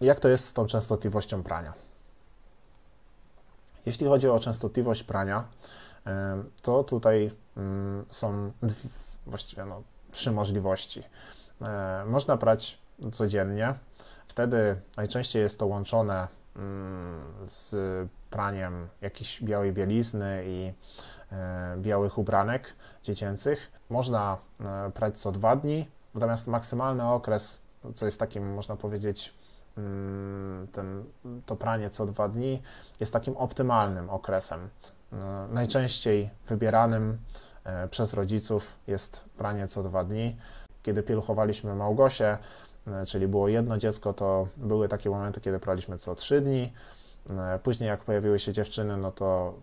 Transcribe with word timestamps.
jak 0.00 0.20
to 0.20 0.28
jest 0.28 0.44
z 0.44 0.52
tą 0.52 0.66
częstotliwością 0.66 1.42
prania? 1.42 1.72
Jeśli 3.86 4.06
chodzi 4.06 4.28
o 4.28 4.40
częstotliwość 4.40 5.02
prania, 5.02 5.44
to 6.62 6.84
tutaj 6.84 7.30
mm, 7.56 8.04
są 8.10 8.52
właściwie 9.26 9.64
no, 9.64 9.82
trzy 10.12 10.32
możliwości. 10.32 11.02
Można 12.06 12.36
prać 12.36 12.78
codziennie, 13.12 13.74
wtedy 14.26 14.80
najczęściej 14.96 15.42
jest 15.42 15.58
to 15.58 15.66
łączone 15.66 16.28
mm, 16.56 17.22
z 17.46 17.74
praniem 18.30 18.88
jakiejś 19.00 19.42
białej 19.42 19.72
bielizny 19.72 20.44
i 20.46 20.72
e, 21.32 21.76
białych 21.78 22.18
ubranek 22.18 22.74
dziecięcych. 23.02 23.72
Można 23.90 24.38
e, 24.60 24.90
prać 24.90 25.20
co 25.20 25.32
dwa 25.32 25.56
dni, 25.56 25.88
natomiast 26.14 26.46
maksymalny 26.46 27.04
okres, 27.04 27.62
co 27.94 28.06
jest 28.06 28.18
takim, 28.18 28.54
można 28.54 28.76
powiedzieć, 28.76 29.34
ten, 30.72 31.04
to 31.46 31.56
pranie 31.56 31.90
co 31.90 32.06
dwa 32.06 32.28
dni, 32.28 32.62
jest 33.00 33.12
takim 33.12 33.36
optymalnym 33.36 34.10
okresem. 34.10 34.68
E, 35.12 35.16
najczęściej 35.52 36.30
wybieranym 36.48 37.18
przez 37.90 38.14
rodziców 38.14 38.78
jest 38.86 39.24
pranie 39.36 39.68
co 39.68 39.82
dwa 39.82 40.04
dni. 40.04 40.36
Kiedy 40.82 41.02
pieluchowaliśmy 41.02 41.74
Małgosię, 41.74 42.38
czyli 43.06 43.28
było 43.28 43.48
jedno 43.48 43.78
dziecko, 43.78 44.12
to 44.12 44.48
były 44.56 44.88
takie 44.88 45.10
momenty, 45.10 45.40
kiedy 45.40 45.60
praliśmy 45.60 45.98
co 45.98 46.14
trzy 46.14 46.40
dni. 46.40 46.72
Później, 47.62 47.88
jak 47.88 48.04
pojawiły 48.04 48.38
się 48.38 48.52
dziewczyny, 48.52 48.96
no 48.96 49.12
to 49.12 49.54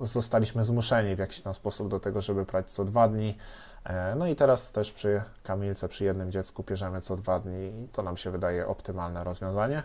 zostaliśmy 0.00 0.64
zmuszeni 0.64 1.16
w 1.16 1.18
jakiś 1.18 1.40
tam 1.40 1.54
sposób 1.54 1.88
do 1.88 2.00
tego, 2.00 2.20
żeby 2.20 2.46
prać 2.46 2.70
co 2.70 2.84
dwa 2.84 3.08
dni. 3.08 3.38
E, 3.84 4.14
no 4.14 4.26
i 4.26 4.36
teraz 4.36 4.72
też 4.72 4.92
przy 4.92 5.22
Kamilce, 5.42 5.88
przy 5.88 6.04
jednym 6.04 6.32
dziecku 6.32 6.62
pierzemy 6.62 7.00
co 7.00 7.16
dwa 7.16 7.40
dni 7.40 7.82
i 7.82 7.88
to 7.88 8.02
nam 8.02 8.16
się 8.16 8.30
wydaje 8.30 8.66
optymalne 8.66 9.24
rozwiązanie. 9.24 9.82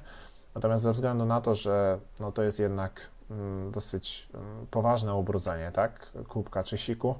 Natomiast 0.56 0.84
ze 0.84 0.92
względu 0.92 1.26
na 1.26 1.42
to, 1.42 1.56
że 1.56 2.00
no 2.20 2.32
to 2.32 2.44
jest 2.44 2.60
jednak 2.60 3.02
mm, 3.32 3.72
dosyć 3.72 4.30
mm, 4.34 4.68
poważne 4.72 5.16
ubrudzenie, 5.16 5.72
tak, 5.72 6.12
kubka 6.28 6.64
czy 6.64 6.78
siku, 6.78 7.16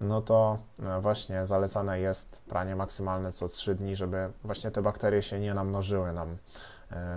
no 0.00 0.20
to 0.20 0.58
e, 0.82 1.00
właśnie 1.00 1.46
zalecane 1.46 2.00
jest 2.00 2.42
pranie 2.48 2.76
maksymalne 2.76 3.32
co 3.32 3.48
3 3.48 3.74
dni, 3.74 3.96
żeby 3.96 4.30
właśnie 4.44 4.70
te 4.70 4.82
bakterie 4.82 5.22
się 5.22 5.40
nie 5.40 5.54
namnożyły 5.54 6.12
nam 6.12 6.36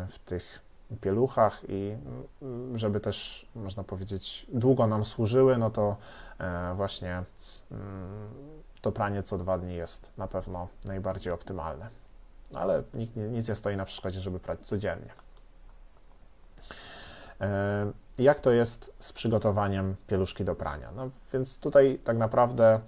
w 0.10 0.20
tych 0.20 0.65
pieluchach 1.02 1.62
i 1.68 1.98
mm, 2.42 2.78
żeby 2.78 3.00
też, 3.00 3.46
można 3.56 3.84
powiedzieć, 3.84 4.46
długo 4.54 4.88
nam 4.88 5.06
służyły, 5.06 5.58
no 5.58 5.70
to 5.70 5.98
e, 6.40 6.74
właśnie 6.76 7.24
mm, 7.72 8.30
to 8.82 8.92
pranie 8.92 9.24
co 9.24 9.38
dwa 9.38 9.58
dni 9.58 9.76
jest 9.76 10.12
na 10.18 10.28
pewno 10.28 10.68
najbardziej 10.86 11.34
optymalne. 11.34 11.90
Ale 12.54 12.84
nikt, 12.94 13.16
nic 13.16 13.48
nie 13.48 13.56
stoi 13.56 13.76
na 13.76 13.86
przeszkodzie, 13.86 14.20
żeby 14.20 14.40
prać 14.40 14.60
codziennie. 14.60 15.14
E, 17.42 17.92
jak 18.18 18.40
to 18.40 18.52
jest 18.52 18.94
z 19.00 19.14
przygotowaniem 19.14 19.96
pieluszki 20.08 20.46
do 20.46 20.56
prania? 20.56 20.92
No 20.96 21.10
więc 21.34 21.60
tutaj 21.60 22.00
tak 22.04 22.18
naprawdę 22.18 22.80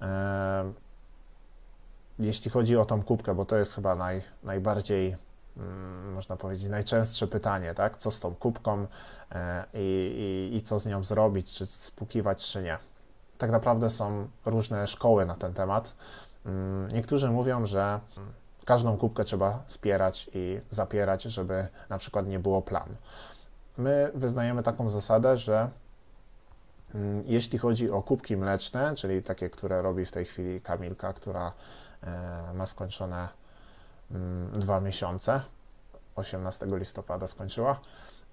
e, 0.00 0.72
jeśli 2.18 2.50
chodzi 2.50 2.76
o 2.76 2.84
tą 2.84 3.02
kubkę, 3.02 3.34
bo 3.34 3.44
to 3.44 3.56
jest 3.56 3.74
chyba 3.74 3.94
naj, 3.94 4.22
najbardziej 4.42 5.16
Mm, 5.56 6.09
można 6.20 6.36
powiedzieć, 6.36 6.68
najczęstsze 6.68 7.26
pytanie, 7.26 7.74
tak? 7.74 7.96
Co 7.96 8.10
z 8.10 8.20
tą 8.20 8.34
kubką 8.34 8.86
e, 9.32 9.64
i, 9.74 10.50
i, 10.52 10.56
i 10.56 10.62
co 10.62 10.78
z 10.78 10.86
nią 10.86 11.04
zrobić, 11.04 11.52
czy 11.52 11.66
spłukiwać, 11.66 12.50
czy 12.50 12.62
nie. 12.62 12.78
Tak 13.38 13.50
naprawdę 13.50 13.90
są 13.90 14.28
różne 14.46 14.86
szkoły 14.86 15.26
na 15.26 15.34
ten 15.34 15.54
temat. 15.54 15.94
Mm, 16.46 16.88
niektórzy 16.88 17.30
mówią, 17.30 17.66
że 17.66 18.00
każdą 18.64 18.96
kubkę 18.96 19.24
trzeba 19.24 19.62
spierać 19.66 20.30
i 20.34 20.60
zapierać, 20.70 21.22
żeby 21.22 21.68
na 21.88 21.98
przykład 21.98 22.26
nie 22.26 22.38
było 22.38 22.62
plam. 22.62 22.88
My 23.78 24.10
wyznajemy 24.14 24.62
taką 24.62 24.88
zasadę, 24.88 25.38
że 25.38 25.70
mm, 26.94 27.22
jeśli 27.26 27.58
chodzi 27.58 27.90
o 27.90 28.02
kubki 28.02 28.36
mleczne, 28.36 28.94
czyli 28.94 29.22
takie, 29.22 29.50
które 29.50 29.82
robi 29.82 30.04
w 30.04 30.12
tej 30.12 30.24
chwili 30.24 30.60
Kamilka, 30.60 31.12
która 31.12 31.52
e, 32.02 32.52
ma 32.54 32.66
skończone 32.66 33.40
Mm, 34.10 34.60
dwa 34.60 34.80
miesiące. 34.80 35.40
18 36.20 36.66
listopada 36.66 37.26
skończyła. 37.26 37.80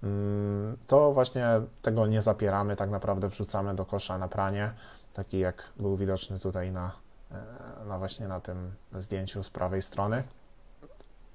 Mm, 0.02 0.76
to 0.86 1.12
właśnie 1.12 1.46
tego 1.82 2.06
nie 2.06 2.22
zapieramy, 2.22 2.76
tak 2.76 2.90
naprawdę 2.90 3.28
wrzucamy 3.28 3.74
do 3.74 3.84
kosza 3.84 4.18
na 4.18 4.28
pranie, 4.28 4.72
taki 5.14 5.38
jak 5.38 5.68
był 5.76 5.96
widoczny 5.96 6.38
tutaj 6.40 6.72
na, 6.72 6.92
e, 7.30 7.84
na 7.88 7.98
właśnie 7.98 8.28
na 8.28 8.40
tym 8.40 8.72
zdjęciu 8.92 9.42
z 9.42 9.50
prawej 9.50 9.82
strony. 9.82 10.22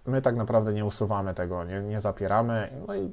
My 0.06 0.22
tak 0.22 0.36
naprawdę 0.36 0.74
nie 0.74 0.86
usuwamy 0.86 1.34
tego, 1.34 1.64
nie, 1.64 1.82
nie 1.82 2.02
zapieramy, 2.02 2.70
no 2.88 2.96
i 2.96 3.12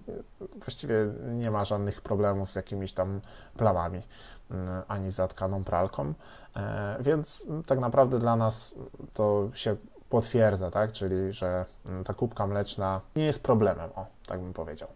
właściwie 0.61 0.95
nie 1.33 1.51
ma 1.51 1.65
żadnych 1.65 2.01
problemów 2.01 2.51
z 2.51 2.57
jakimiś 2.57 2.93
tam 2.93 3.21
plamami 3.57 4.03
mm, 4.51 4.83
ani 4.89 5.11
zatkaną 5.11 5.65
pralką, 5.65 6.15
e, 6.57 6.97
więc 7.01 7.47
tak 7.67 7.79
naprawdę 7.79 8.19
dla 8.19 8.37
nas 8.37 8.75
to 9.15 9.49
się 9.55 9.77
potwierdza, 10.11 10.71
tak? 10.71 10.93
czyli 10.93 11.33
że 11.33 11.65
mm, 11.87 12.05
ta 12.05 12.15
kubka 12.15 12.47
mleczna 12.47 13.01
nie 13.17 13.25
jest 13.25 13.43
problemem, 13.43 13.91
o, 13.97 14.07
tak 14.27 14.41
bym 14.41 14.53
powiedział. 14.53 14.89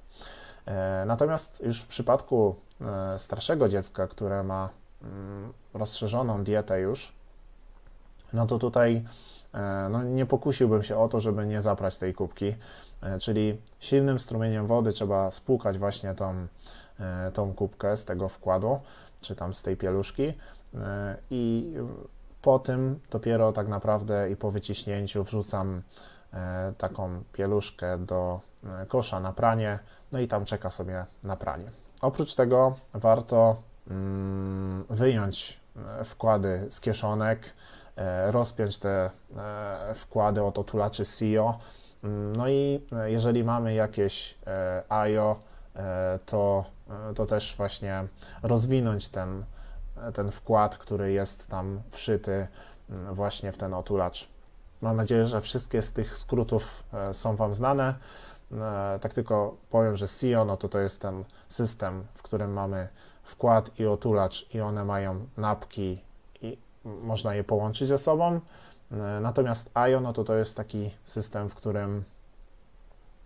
E, 0.66 1.04
natomiast 1.06 1.62
już 1.66 1.82
w 1.82 1.86
przypadku 1.86 2.56
e, 2.80 3.18
starszego 3.18 3.68
dziecka, 3.68 4.06
które 4.06 4.42
ma 4.42 4.68
mm, 5.02 5.52
rozszerzoną 5.74 6.44
dietę 6.44 6.80
już, 6.80 7.12
no 8.32 8.46
to 8.46 8.58
tutaj 8.58 9.04
e, 9.54 9.88
no, 9.90 10.02
nie 10.02 10.26
pokusiłbym 10.26 10.82
się 10.82 10.96
o 10.96 11.08
to, 11.08 11.20
żeby 11.20 11.46
nie 11.46 11.62
zaprać 11.62 11.96
tej 11.98 12.14
kubki, 12.14 12.54
czyli 13.20 13.60
silnym 13.80 14.18
strumieniem 14.18 14.66
wody 14.66 14.92
trzeba 14.92 15.30
spłukać 15.30 15.78
właśnie 15.78 16.14
tą, 16.14 16.46
tą 17.34 17.54
kubkę 17.54 17.96
z 17.96 18.04
tego 18.04 18.28
wkładu, 18.28 18.80
czy 19.20 19.36
tam 19.36 19.54
z 19.54 19.62
tej 19.62 19.76
pieluszki 19.76 20.32
i 21.30 21.72
po 22.44 22.58
tym 22.58 23.00
dopiero 23.10 23.52
tak 23.52 23.68
naprawdę 23.68 24.30
i 24.30 24.36
po 24.36 24.50
wyciśnięciu 24.50 25.24
wrzucam 25.24 25.82
e, 26.32 26.72
taką 26.78 27.24
pieluszkę 27.32 27.98
do 27.98 28.40
e, 28.82 28.86
kosza 28.86 29.20
na 29.20 29.32
pranie, 29.32 29.78
no 30.12 30.18
i 30.18 30.28
tam 30.28 30.44
czeka 30.44 30.70
sobie 30.70 31.06
na 31.22 31.36
pranie. 31.36 31.70
Oprócz 32.00 32.34
tego 32.34 32.76
warto 32.94 33.56
mm, 33.90 34.84
wyjąć 34.90 35.60
e, 36.00 36.04
wkłady 36.04 36.66
z 36.70 36.80
kieszonek, 36.80 37.40
rozpiąć 38.26 38.78
te 38.78 39.10
wkłady 39.94 40.42
od 40.42 40.58
otulaczy 40.58 41.04
SIO. 41.04 41.58
Mm, 42.04 42.36
no 42.36 42.48
i 42.48 42.80
jeżeli 43.04 43.44
mamy 43.44 43.74
jakieś 43.74 44.38
IO, 44.88 45.38
to, 46.26 46.64
to 47.14 47.26
też 47.26 47.54
właśnie 47.56 48.04
rozwinąć 48.42 49.08
ten 49.08 49.44
ten 50.14 50.30
wkład, 50.30 50.78
który 50.78 51.12
jest 51.12 51.48
tam 51.48 51.82
wszyty 51.90 52.46
mm, 52.90 53.14
właśnie 53.14 53.52
w 53.52 53.58
ten 53.58 53.74
otulacz. 53.74 54.28
Mam 54.80 54.96
nadzieję, 54.96 55.26
że 55.26 55.40
wszystkie 55.40 55.82
z 55.82 55.92
tych 55.92 56.16
skrótów 56.16 56.84
e, 56.92 57.14
są 57.14 57.36
Wam 57.36 57.54
znane. 57.54 57.94
E, 58.52 58.98
tak 59.00 59.14
tylko 59.14 59.56
powiem, 59.70 59.96
że 59.96 60.08
SIO 60.08 60.44
no 60.44 60.56
to, 60.56 60.68
to 60.68 60.78
jest 60.78 61.00
ten 61.00 61.24
system, 61.48 62.04
w 62.14 62.22
którym 62.22 62.52
mamy 62.52 62.88
wkład 63.22 63.80
i 63.80 63.86
otulacz 63.86 64.54
i 64.54 64.60
one 64.60 64.84
mają 64.84 65.26
napki 65.36 66.00
i 66.42 66.58
można 66.84 67.34
je 67.34 67.44
połączyć 67.44 67.88
ze 67.88 67.98
sobą. 67.98 68.40
E, 68.92 68.96
natomiast 69.20 69.70
IO 69.74 70.00
no 70.00 70.12
to 70.12 70.24
to 70.24 70.34
jest 70.34 70.56
taki 70.56 70.90
system, 71.04 71.48
w 71.48 71.54
którym 71.54 72.04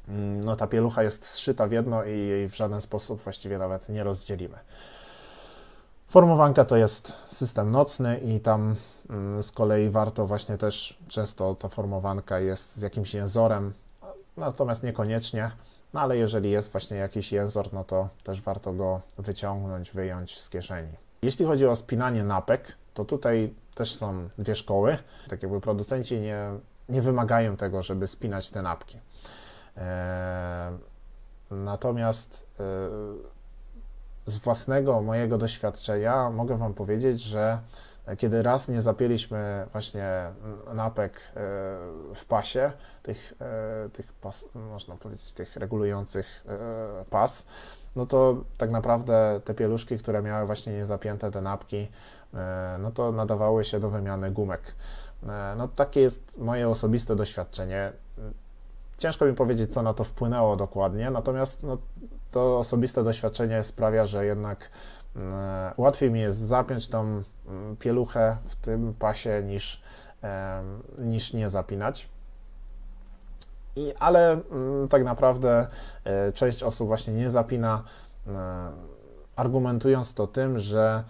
mm, 0.08 0.44
no 0.44 0.56
ta 0.56 0.66
pielucha 0.66 1.02
jest 1.02 1.26
zszyta 1.26 1.66
w 1.66 1.72
jedno 1.72 2.04
i 2.04 2.18
jej 2.18 2.48
w 2.48 2.56
żaden 2.56 2.80
sposób 2.80 3.22
właściwie 3.22 3.58
nawet 3.58 3.88
nie 3.88 4.04
rozdzielimy. 4.04 4.58
Formowanka 6.08 6.64
to 6.64 6.76
jest 6.76 7.12
system 7.28 7.70
nocny 7.70 8.18
i 8.18 8.40
tam 8.40 8.76
mm, 9.10 9.42
z 9.42 9.52
kolei 9.52 9.90
warto 9.90 10.26
właśnie 10.26 10.58
też, 10.58 10.98
często 11.08 11.54
ta 11.54 11.68
formowanka 11.68 12.40
jest 12.40 12.76
z 12.76 12.82
jakimś 12.82 13.14
jęzorem, 13.14 13.72
natomiast 14.36 14.82
niekoniecznie, 14.82 15.50
no 15.94 16.00
ale 16.00 16.16
jeżeli 16.16 16.50
jest 16.50 16.72
właśnie 16.72 16.96
jakiś 16.96 17.32
jęzor, 17.32 17.72
no 17.72 17.84
to 17.84 18.08
też 18.24 18.42
warto 18.42 18.72
go 18.72 19.00
wyciągnąć, 19.18 19.90
wyjąć 19.90 20.40
z 20.40 20.50
kieszeni. 20.50 20.92
Jeśli 21.22 21.46
chodzi 21.46 21.66
o 21.66 21.76
spinanie 21.76 22.24
napek, 22.24 22.76
to 22.94 23.04
tutaj 23.04 23.54
też 23.74 23.94
są 23.94 24.28
dwie 24.38 24.54
szkoły. 24.54 24.98
Tak 25.28 25.42
jakby 25.42 25.60
producenci 25.60 26.20
nie, 26.20 26.50
nie 26.88 27.02
wymagają 27.02 27.56
tego, 27.56 27.82
żeby 27.82 28.06
spinać 28.06 28.50
te 28.50 28.62
napki. 28.62 28.98
Eee, 29.76 30.78
natomiast 31.50 32.46
e, 32.60 32.64
z 34.28 34.38
własnego 34.38 35.02
mojego 35.02 35.38
doświadczenia 35.38 36.30
mogę 36.30 36.58
Wam 36.58 36.74
powiedzieć, 36.74 37.20
że 37.20 37.58
kiedy 38.18 38.42
raz 38.42 38.68
nie 38.68 38.82
zapięliśmy 38.82 39.66
właśnie 39.72 40.30
napek 40.74 41.12
e, 41.12 41.40
w 42.14 42.24
pasie, 42.28 42.72
tych, 43.02 43.32
e, 43.40 43.88
tych 43.90 44.12
pas, 44.12 44.48
można 44.54 44.96
powiedzieć, 44.96 45.32
tych 45.32 45.56
regulujących 45.56 46.44
e, 46.48 47.04
pas, 47.10 47.46
no 47.96 48.06
to 48.06 48.44
tak 48.58 48.70
naprawdę 48.70 49.40
te 49.44 49.54
pieluszki, 49.54 49.98
które 49.98 50.22
miały 50.22 50.46
właśnie 50.46 50.72
niezapięte 50.72 51.30
te 51.30 51.40
napki, 51.40 51.88
no 52.78 52.90
to 52.90 53.12
nadawały 53.12 53.64
się 53.64 53.80
do 53.80 53.90
wymiany 53.90 54.30
gumek. 54.30 54.74
No 55.56 55.68
takie 55.68 56.00
jest 56.00 56.38
moje 56.38 56.68
osobiste 56.68 57.16
doświadczenie. 57.16 57.92
ciężko 58.98 59.24
mi 59.24 59.34
powiedzieć, 59.34 59.72
co 59.74 59.82
na 59.82 59.94
to 59.94 60.04
wpłynęło 60.04 60.56
dokładnie, 60.56 61.10
natomiast 61.10 61.62
no, 61.62 61.78
to 62.30 62.58
osobiste 62.58 63.04
doświadczenie 63.04 63.64
sprawia, 63.64 64.06
że 64.06 64.26
jednak 64.26 64.70
e, 65.16 65.72
łatwiej 65.76 66.10
mi 66.10 66.20
jest 66.20 66.38
zapiąć 66.38 66.88
tą 66.88 67.22
mm, 67.46 67.76
pieluchę 67.76 68.36
w 68.46 68.56
tym 68.56 68.94
pasie 68.94 69.42
niż, 69.42 69.82
e, 70.22 70.62
niż 70.98 71.32
nie 71.32 71.50
zapinać. 71.50 72.08
I, 73.76 73.94
ale 73.98 74.32
mm, 74.32 74.88
tak 74.88 75.04
naprawdę 75.04 75.66
e, 76.04 76.32
część 76.32 76.62
osób 76.62 76.88
właśnie 76.88 77.14
nie 77.14 77.30
zapina, 77.30 77.82
argumentując 79.36 80.14
to 80.14 80.26
tym, 80.26 80.58
że 80.58 81.04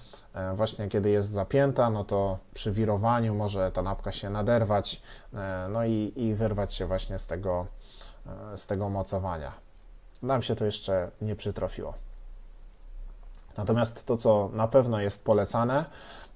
właśnie 0.54 0.88
kiedy 0.88 1.10
jest 1.10 1.30
zapięta, 1.30 1.90
no 1.90 2.04
to 2.04 2.38
przy 2.54 2.72
wirowaniu 2.72 3.34
może 3.34 3.72
ta 3.72 3.82
napka 3.82 4.12
się 4.12 4.30
naderwać, 4.30 5.02
no 5.68 5.84
i, 5.84 6.12
i 6.16 6.34
wyrwać 6.34 6.74
się 6.74 6.86
właśnie 6.86 7.18
z 7.18 7.26
tego, 7.26 7.66
z 8.56 8.66
tego 8.66 8.88
mocowania. 8.88 9.67
Nam 10.22 10.42
się 10.42 10.56
to 10.56 10.64
jeszcze 10.64 11.10
nie 11.22 11.36
przytrofiło. 11.36 11.94
Natomiast 13.56 14.04
to, 14.06 14.16
co 14.16 14.50
na 14.52 14.68
pewno 14.68 15.00
jest 15.00 15.24
polecane 15.24 15.84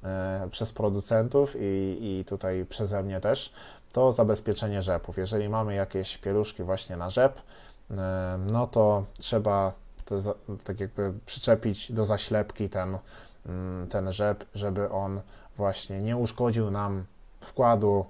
e, 0.05 0.49
przez 0.51 0.73
producentów 0.73 1.57
i, 1.61 1.99
i 2.01 2.25
tutaj 2.25 2.67
przeze 2.69 3.03
mnie 3.03 3.21
też, 3.21 3.53
to 3.93 4.13
zabezpieczenie 4.13 4.83
rzepów. 4.83 5.19
Jeżeli 5.19 5.49
mamy 5.49 5.75
jakieś 5.75 6.19
pieluszki 6.19 6.63
właśnie 6.63 6.97
na 6.97 7.11
rzep, 7.11 7.41
e, 7.91 8.39
no 8.51 8.67
to 8.67 9.05
trzeba 9.19 9.73
to 10.05 10.17
tak 10.65 10.81
jakby 10.81 11.13
przyczepić 11.27 11.93
do 11.93 12.07
zaślepki 12.07 12.69
ten, 12.69 12.99
mm, 13.47 13.89
ten 13.89 14.13
rzep, 14.13 14.45
żeby 14.55 14.91
on 14.91 15.21
właśnie 15.57 15.99
nie 15.99 16.17
uszkodził 16.17 16.71
nam 16.71 17.05
wkładu, 17.41 18.07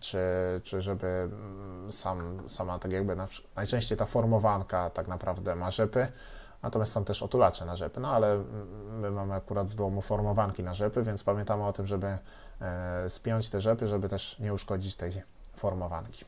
czy, 0.00 0.18
czy 0.62 0.82
żeby 0.82 1.06
mm, 1.06 1.92
sam, 1.92 2.48
sama 2.48 2.78
tak 2.78 2.92
jakby 2.92 3.16
najczęściej 3.56 3.98
ta 3.98 4.06
formowanka 4.06 4.90
tak 4.90 5.08
naprawdę 5.08 5.54
ma 5.54 5.70
rzepy, 5.70 6.08
natomiast 6.62 6.92
są 6.92 7.04
też 7.04 7.22
otulacze 7.22 7.64
na 7.64 7.76
rzepy, 7.76 8.00
no 8.00 8.12
ale 8.12 8.44
my 9.00 9.10
mamy 9.10 9.34
akurat 9.34 9.68
w 9.68 9.74
domu 9.74 10.00
formowanki 10.00 10.62
na 10.62 10.74
rzepy, 10.74 11.02
więc 11.02 11.24
pamiętamy 11.24 11.64
o 11.64 11.72
tym, 11.72 11.86
żeby 11.86 12.18
e, 12.60 13.10
spiąć 13.10 13.48
te 13.48 13.60
rzepy, 13.60 13.88
żeby 13.88 14.08
też 14.08 14.38
nie 14.38 14.54
uszkodzić 14.54 14.96
tej 14.96 15.22
formowanki. 15.56 16.22